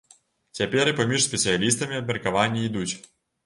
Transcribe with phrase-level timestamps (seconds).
[0.59, 2.91] Цяпер і паміж спецыялістамі абмеркаванні ідуць.